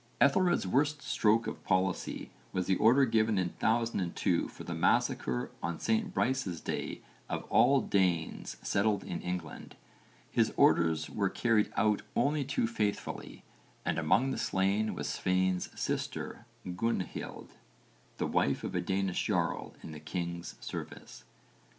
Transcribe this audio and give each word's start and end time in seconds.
Ethelred's 0.19 0.65
worst 0.65 1.03
stroke 1.03 1.45
of 1.45 1.63
policy 1.63 2.31
was 2.53 2.65
the 2.65 2.75
order 2.77 3.05
given 3.05 3.37
in 3.37 3.49
1002 3.59 4.47
for 4.47 4.63
the 4.63 4.73
massacre 4.73 5.51
on 5.61 5.79
St 5.79 6.11
Brice's 6.11 6.59
Day 6.59 7.01
of 7.29 7.43
all 7.51 7.81
Danes 7.81 8.57
settled 8.63 9.03
in 9.03 9.21
England. 9.21 9.75
His 10.31 10.51
orders 10.57 11.07
were 11.07 11.29
carried 11.29 11.71
out 11.77 12.01
only 12.15 12.43
too 12.43 12.65
faithfully 12.65 13.43
and 13.85 13.99
among 13.99 14.31
the 14.31 14.39
slain 14.39 14.95
was 14.95 15.07
Svein's 15.07 15.69
sister 15.79 16.47
Gunnhild, 16.75 17.49
the 18.17 18.25
wife 18.25 18.63
of 18.63 18.73
a 18.73 18.81
Danish 18.81 19.23
jarl 19.27 19.75
in 19.83 19.91
the 19.91 19.99
king's 19.99 20.55
service. 20.59 21.25